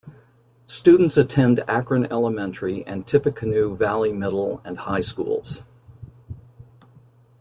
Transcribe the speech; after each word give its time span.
Students 0.65 1.15
attend 1.15 1.59
Akron 1.67 2.07
Elementary 2.07 2.83
and 2.87 3.05
Tippecanoe 3.05 3.75
Valley 3.75 4.11
Middle 4.11 4.59
and 4.65 4.79
High 4.79 5.01
Schools. 5.01 5.61